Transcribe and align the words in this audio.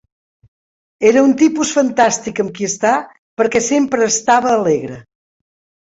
Era 1.09 1.23
un 1.27 1.35
tipus 1.41 1.75
fantàstic 1.77 2.43
amb 2.47 2.55
qui 2.57 2.67
estar 2.71 2.97
perquè 3.43 3.65
sempre 3.71 4.05
estava 4.17 4.55
alegre. 4.59 5.03